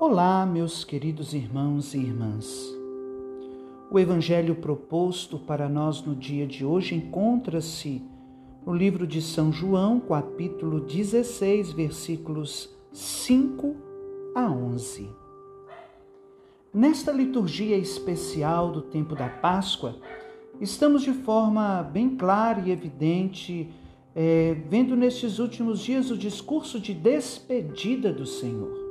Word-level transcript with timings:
Olá, 0.00 0.46
meus 0.46 0.84
queridos 0.84 1.34
irmãos 1.34 1.92
e 1.92 1.98
irmãs. 1.98 2.72
O 3.90 3.98
evangelho 3.98 4.54
proposto 4.54 5.40
para 5.40 5.68
nós 5.68 6.00
no 6.00 6.14
dia 6.14 6.46
de 6.46 6.64
hoje 6.64 6.94
encontra-se 6.94 8.00
no 8.64 8.72
livro 8.72 9.08
de 9.08 9.20
São 9.20 9.52
João, 9.52 9.98
capítulo 9.98 10.78
16, 10.78 11.72
versículos 11.72 12.72
5 12.92 13.74
a 14.36 14.48
11. 14.48 15.10
Nesta 16.72 17.10
liturgia 17.10 17.76
especial 17.76 18.70
do 18.70 18.82
tempo 18.82 19.16
da 19.16 19.28
Páscoa, 19.28 19.96
estamos 20.60 21.02
de 21.02 21.12
forma 21.12 21.82
bem 21.82 22.10
clara 22.10 22.60
e 22.64 22.70
evidente 22.70 23.68
é, 24.14 24.54
vendo 24.68 24.94
nestes 24.94 25.40
últimos 25.40 25.80
dias 25.80 26.08
o 26.12 26.16
discurso 26.16 26.78
de 26.78 26.94
despedida 26.94 28.12
do 28.12 28.24
Senhor. 28.24 28.87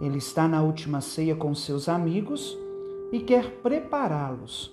Ele 0.00 0.18
está 0.18 0.46
na 0.46 0.62
última 0.62 1.00
ceia 1.00 1.34
com 1.34 1.54
seus 1.54 1.88
amigos 1.88 2.56
e 3.10 3.20
quer 3.20 3.62
prepará-los 3.62 4.72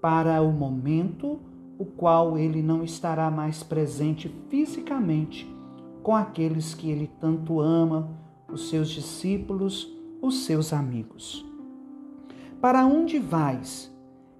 para 0.00 0.42
o 0.42 0.50
momento 0.50 1.38
o 1.78 1.84
qual 1.84 2.36
ele 2.36 2.62
não 2.62 2.82
estará 2.82 3.30
mais 3.30 3.62
presente 3.62 4.28
fisicamente 4.48 5.48
com 6.02 6.14
aqueles 6.14 6.74
que 6.74 6.90
ele 6.90 7.10
tanto 7.20 7.60
ama, 7.60 8.08
os 8.48 8.68
seus 8.68 8.88
discípulos, 8.88 9.92
os 10.22 10.44
seus 10.44 10.72
amigos. 10.72 11.44
Para 12.60 12.86
onde 12.86 13.18
vais? 13.18 13.92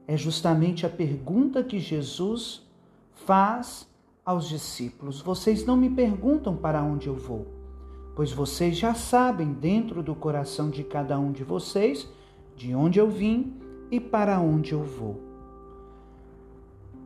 É 0.09 0.16
justamente 0.16 0.87
a 0.87 0.88
pergunta 0.88 1.63
que 1.63 1.79
Jesus 1.79 2.65
faz 3.13 3.88
aos 4.24 4.49
discípulos. 4.49 5.21
Vocês 5.21 5.66
não 5.66 5.77
me 5.77 5.91
perguntam 5.91 6.57
para 6.57 6.83
onde 6.83 7.09
eu 7.09 7.16
vou 7.16 7.55
pois 8.16 8.33
vocês 8.33 8.79
já 8.79 8.95
sabem 8.95 9.52
dentro 9.52 10.02
do 10.02 10.15
coração 10.15 10.71
de 10.71 10.82
cada 10.82 11.18
um 11.18 11.30
de 11.30 11.45
vocês 11.45 12.09
de 12.57 12.74
onde 12.74 12.99
eu 12.99 13.10
vim 13.10 13.52
e 13.90 14.01
para 14.01 14.40
onde 14.40 14.73
eu 14.73 14.82
vou. 14.82 15.21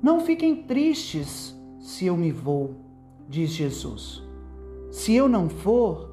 Não 0.00 0.20
fiquem 0.20 0.62
tristes 0.62 1.52
se 1.80 2.06
eu 2.06 2.16
me 2.16 2.30
vou, 2.30 2.76
diz 3.28 3.50
Jesus. 3.50 4.22
Se 4.92 5.12
eu 5.12 5.28
não 5.28 5.48
for, 5.48 6.08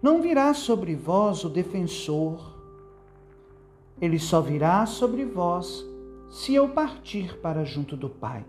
não 0.00 0.22
virá 0.22 0.54
sobre 0.54 0.96
vós 0.96 1.44
o 1.44 1.50
defensor. 1.50 2.56
Ele 4.00 4.18
só 4.18 4.40
virá 4.40 4.86
sobre 4.86 5.26
vós 5.26 5.84
se 6.30 6.54
eu 6.54 6.70
partir 6.70 7.38
para 7.40 7.62
junto 7.62 7.94
do 7.94 8.08
Pai. 8.08 8.42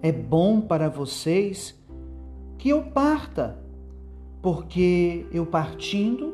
É 0.00 0.12
bom 0.12 0.60
para 0.60 0.88
vocês 0.88 1.76
que 2.56 2.68
eu 2.68 2.84
parta 2.84 3.65
porque 4.46 5.26
eu 5.32 5.44
partindo 5.44 6.32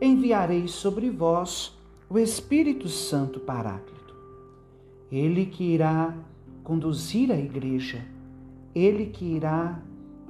enviarei 0.00 0.66
sobre 0.66 1.08
vós 1.08 1.78
o 2.10 2.18
Espírito 2.18 2.88
Santo 2.88 3.38
Paráclito. 3.38 4.16
Ele 5.12 5.46
que 5.46 5.62
irá 5.62 6.12
conduzir 6.64 7.30
a 7.30 7.38
igreja, 7.38 8.04
ele 8.74 9.06
que 9.06 9.24
irá 9.24 9.80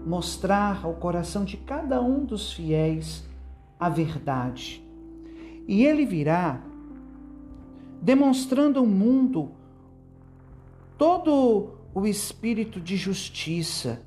mostrar 0.05 0.85
ao 0.85 0.93
coração 0.93 1.43
de 1.43 1.57
cada 1.57 2.03
um 2.03 2.23
dos 2.23 2.53
fiéis 2.53 3.27
a 3.81 3.89
verdade. 3.89 4.87
E 5.67 5.87
ele 5.87 6.05
virá 6.05 6.63
demonstrando 8.03 8.79
ao 8.79 8.85
mundo 8.85 9.53
todo 10.99 11.71
o 11.95 12.07
espírito 12.07 12.79
de 12.79 12.99
justiça, 12.99 14.03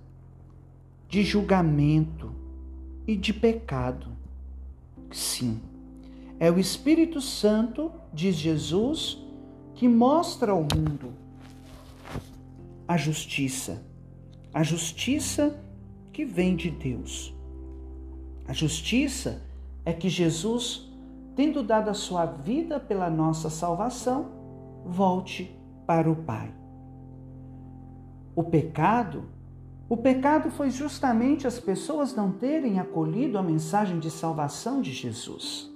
de 1.09 1.23
julgamento, 1.23 2.34
e 3.07 3.15
de 3.15 3.33
pecado. 3.33 4.07
Sim, 5.11 5.61
é 6.39 6.51
o 6.51 6.59
Espírito 6.59 7.21
Santo, 7.21 7.91
diz 8.13 8.35
Jesus, 8.35 9.17
que 9.73 9.87
mostra 9.87 10.51
ao 10.51 10.61
mundo 10.61 11.13
a 12.87 12.97
justiça. 12.97 13.83
A 14.53 14.63
justiça 14.63 15.59
que 16.11 16.23
vem 16.23 16.55
de 16.55 16.69
Deus. 16.69 17.33
A 18.47 18.53
justiça 18.53 19.41
é 19.83 19.91
que 19.91 20.07
Jesus, 20.07 20.89
tendo 21.35 21.61
dado 21.63 21.89
a 21.89 21.93
sua 21.93 22.25
vida 22.25 22.79
pela 22.79 23.09
nossa 23.09 23.49
salvação, 23.49 24.31
volte 24.85 25.55
para 25.85 26.09
o 26.09 26.15
Pai. 26.15 26.53
O 28.35 28.43
pecado 28.43 29.34
o 29.87 29.95
pecado 29.95 30.49
foi 30.49 30.71
justamente 30.71 31.45
as 31.45 31.59
pessoas 31.59 32.15
não 32.15 32.31
terem 32.31 32.79
acolhido 32.79 33.37
a 33.37 33.43
mensagem 33.43 33.99
de 33.99 34.09
salvação 34.09 34.81
de 34.81 34.91
Jesus. 34.91 35.71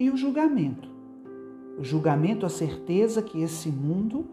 E 0.00 0.10
o 0.10 0.16
julgamento? 0.16 0.88
O 1.78 1.84
julgamento, 1.84 2.44
a 2.44 2.48
certeza 2.48 3.22
que 3.22 3.40
esse 3.40 3.68
mundo 3.68 4.26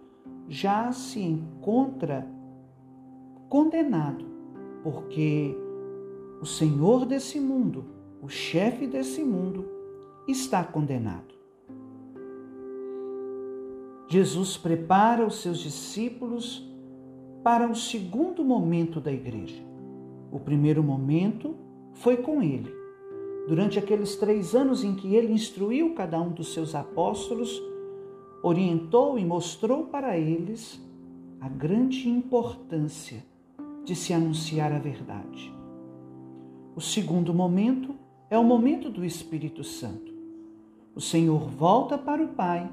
já 0.47 0.91
se 0.91 1.21
encontra 1.21 2.27
condenado, 3.49 4.25
porque 4.83 5.55
o 6.41 6.45
Senhor 6.45 7.05
desse 7.05 7.39
mundo, 7.39 7.85
o 8.19 8.27
chefe 8.27 8.88
desse 8.88 9.23
mundo, 9.23 9.65
está 10.27 10.63
condenado. 10.63 11.35
Jesus 14.07 14.57
prepara 14.57 15.25
os 15.25 15.41
seus 15.41 15.59
discípulos 15.59 16.75
para 17.45 17.69
o 17.69 17.75
segundo 17.75 18.44
momento 18.44 19.00
da 19.00 19.11
igreja. 19.11 19.63
O 20.31 20.39
primeiro 20.39 20.81
momento 20.81 21.53
foi 21.94 22.17
com 22.17 22.41
ele. 22.41 22.73
Durante 23.47 23.78
aqueles 23.78 24.16
três 24.16 24.56
anos 24.56 24.83
em 24.83 24.95
que 24.95 25.13
ele 25.13 25.31
instruiu 25.31 25.94
cada 25.94 26.19
um 26.19 26.31
dos 26.31 26.56
seus 26.56 26.73
apóstolos, 26.73 27.61
orientou 28.41 29.19
e 29.19 29.23
mostrou 29.23 29.83
para 29.83 30.17
eles 30.17 30.83
a 31.39 31.47
grande 31.47 32.09
importância 32.09 33.23
de 33.83 33.95
se 33.95 34.12
anunciar 34.12 34.72
a 34.73 34.79
verdade. 34.79 35.53
O 36.75 36.81
segundo 36.81 37.31
momento 37.31 37.94
é 38.27 38.39
o 38.39 38.44
momento 38.44 38.89
do 38.89 39.06
Espírito 39.06 39.63
Santo. 39.63 40.12
O 40.95 41.00
Senhor 41.00 41.47
volta 41.47 41.95
para 41.95 42.23
o 42.23 42.29
Pai 42.29 42.67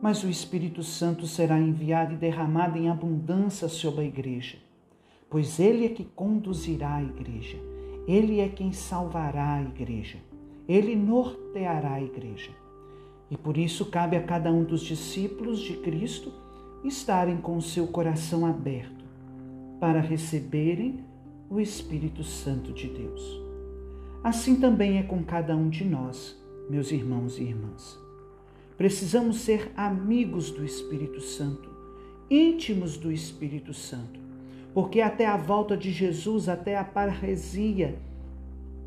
mas 0.00 0.22
o 0.22 0.28
Espírito 0.28 0.82
Santo 0.82 1.26
será 1.26 1.58
enviado 1.58 2.14
e 2.14 2.16
derramado 2.16 2.78
em 2.78 2.88
abundância 2.88 3.68
sobre 3.68 4.02
a 4.02 4.04
igreja, 4.04 4.58
pois 5.28 5.58
ele 5.58 5.84
é 5.84 5.88
que 5.88 6.04
conduzirá 6.04 6.96
a 6.96 7.02
igreja, 7.02 7.58
ele 8.06 8.40
é 8.40 8.48
quem 8.48 8.72
salvará 8.72 9.54
a 9.54 9.62
igreja, 9.62 10.18
ele 10.68 10.94
norteará 10.94 11.94
a 11.94 12.02
igreja. 12.02 12.50
E 13.30 13.36
por 13.36 13.58
isso 13.58 13.86
cabe 13.86 14.16
a 14.16 14.22
cada 14.22 14.50
um 14.50 14.64
dos 14.64 14.80
discípulos 14.80 15.60
de 15.60 15.76
Cristo 15.78 16.32
estarem 16.84 17.36
com 17.36 17.56
o 17.56 17.62
seu 17.62 17.86
coração 17.88 18.46
aberto 18.46 19.04
para 19.80 20.00
receberem 20.00 21.04
o 21.50 21.60
Espírito 21.60 22.22
Santo 22.22 22.72
de 22.72 22.88
Deus. 22.88 23.42
Assim 24.22 24.56
também 24.56 24.98
é 24.98 25.02
com 25.02 25.22
cada 25.22 25.56
um 25.56 25.68
de 25.68 25.84
nós, 25.84 26.36
meus 26.68 26.90
irmãos 26.90 27.38
e 27.38 27.42
irmãs. 27.42 28.07
Precisamos 28.78 29.40
ser 29.40 29.72
amigos 29.76 30.52
do 30.52 30.64
Espírito 30.64 31.20
Santo, 31.20 31.68
íntimos 32.30 32.96
do 32.96 33.10
Espírito 33.10 33.74
Santo, 33.74 34.20
porque 34.72 35.00
até 35.00 35.26
a 35.26 35.36
volta 35.36 35.76
de 35.76 35.90
Jesus, 35.90 36.48
até 36.48 36.78
a 36.78 36.84
parresia, 36.84 37.98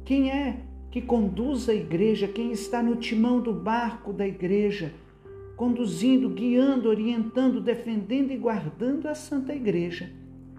quem 0.06 0.32
é 0.32 0.62
que 0.90 1.02
conduz 1.02 1.68
a 1.68 1.74
igreja, 1.74 2.26
quem 2.26 2.54
está 2.54 2.82
no 2.82 2.96
timão 2.96 3.42
do 3.42 3.52
barco 3.54 4.14
da 4.14 4.26
igreja, 4.26 4.94
conduzindo, 5.58 6.30
guiando, 6.30 6.88
orientando, 6.88 7.60
defendendo 7.60 8.32
e 8.32 8.38
guardando 8.38 9.08
a 9.08 9.14
Santa 9.14 9.54
Igreja, 9.54 10.10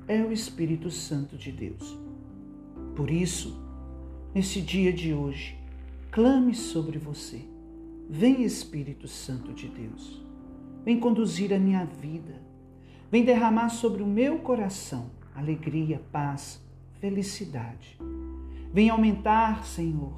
é 0.06 0.22
o 0.22 0.30
Espírito 0.30 0.90
Santo 0.90 1.38
de 1.38 1.50
Deus. 1.50 1.98
Por 2.94 3.10
isso, 3.10 3.58
nesse 4.34 4.60
dia 4.60 4.92
de 4.92 5.14
hoje, 5.14 5.56
clame 6.10 6.54
sobre 6.54 6.98
você 6.98 7.51
Vem 8.14 8.42
Espírito 8.42 9.08
Santo 9.08 9.54
de 9.54 9.68
Deus, 9.68 10.22
vem 10.84 11.00
conduzir 11.00 11.50
a 11.50 11.58
minha 11.58 11.86
vida, 11.86 12.42
vem 13.10 13.24
derramar 13.24 13.70
sobre 13.70 14.02
o 14.02 14.06
meu 14.06 14.40
coração 14.40 15.06
alegria, 15.34 15.98
paz, 16.12 16.62
felicidade. 17.00 17.98
Vem 18.70 18.90
aumentar, 18.90 19.64
Senhor, 19.64 20.12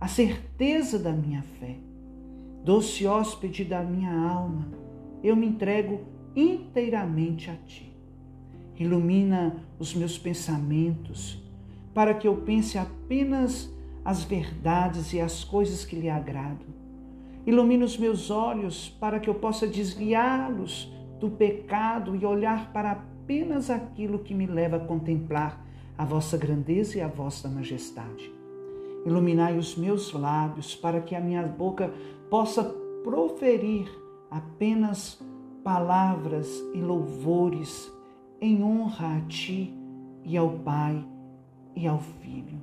a 0.00 0.08
certeza 0.08 0.98
da 0.98 1.12
minha 1.12 1.42
fé. 1.42 1.76
Doce 2.64 3.06
hóspede 3.06 3.64
da 3.64 3.84
minha 3.84 4.12
alma, 4.12 4.66
eu 5.22 5.36
me 5.36 5.46
entrego 5.46 6.00
inteiramente 6.34 7.48
a 7.48 7.54
Ti. 7.54 7.96
Ilumina 8.76 9.64
os 9.78 9.94
meus 9.94 10.18
pensamentos, 10.18 11.40
para 11.94 12.14
que 12.14 12.26
eu 12.26 12.38
pense 12.38 12.76
apenas 12.78 13.72
as 14.04 14.24
verdades 14.24 15.12
e 15.12 15.20
as 15.20 15.44
coisas 15.44 15.84
que 15.84 15.94
lhe 15.94 16.10
agradam 16.10 16.81
Ilumina 17.46 17.84
os 17.84 17.98
meus 17.98 18.30
olhos 18.30 18.88
para 18.88 19.18
que 19.18 19.28
eu 19.28 19.34
possa 19.34 19.66
desviá-los 19.66 20.92
do 21.18 21.30
pecado 21.30 22.14
e 22.14 22.24
olhar 22.24 22.72
para 22.72 22.92
apenas 22.92 23.70
aquilo 23.70 24.20
que 24.20 24.34
me 24.34 24.46
leva 24.46 24.76
a 24.76 24.80
contemplar 24.80 25.64
a 25.98 26.04
vossa 26.04 26.36
grandeza 26.36 26.98
e 26.98 27.00
a 27.00 27.08
vossa 27.08 27.48
majestade. 27.48 28.32
Iluminai 29.04 29.58
os 29.58 29.76
meus 29.76 30.12
lábios 30.12 30.74
para 30.74 31.00
que 31.00 31.14
a 31.14 31.20
minha 31.20 31.42
boca 31.42 31.92
possa 32.30 32.62
proferir 33.02 33.90
apenas 34.30 35.20
palavras 35.64 36.48
e 36.72 36.80
louvores 36.80 37.92
em 38.40 38.62
honra 38.62 39.16
a 39.16 39.20
Ti 39.22 39.72
e 40.24 40.36
ao 40.36 40.50
Pai 40.58 41.04
e 41.74 41.86
ao 41.86 41.98
Filho. 41.98 42.60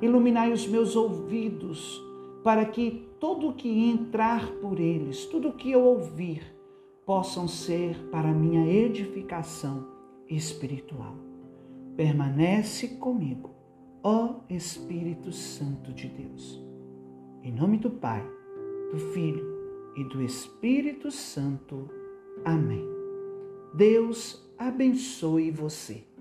Iluminai 0.00 0.52
os 0.52 0.66
meus 0.66 0.96
ouvidos 0.96 2.00
para 2.42 2.64
que 2.64 3.08
tudo 3.20 3.52
que 3.52 3.68
entrar 3.68 4.50
por 4.56 4.80
eles, 4.80 5.26
tudo 5.26 5.52
que 5.52 5.70
eu 5.70 5.82
ouvir, 5.84 6.42
possam 7.06 7.46
ser 7.46 7.96
para 8.10 8.32
minha 8.32 8.66
edificação 8.66 9.86
espiritual. 10.28 11.16
Permanece 11.96 12.88
comigo, 12.96 13.50
ó 14.02 14.36
Espírito 14.48 15.30
Santo 15.30 15.92
de 15.92 16.08
Deus. 16.08 16.60
Em 17.42 17.52
nome 17.52 17.78
do 17.78 17.90
Pai, 17.90 18.24
do 18.92 18.98
Filho 18.98 19.44
e 19.96 20.04
do 20.04 20.22
Espírito 20.22 21.10
Santo. 21.10 21.88
Amém. 22.44 22.84
Deus 23.74 24.42
abençoe 24.58 25.50
você. 25.50 26.11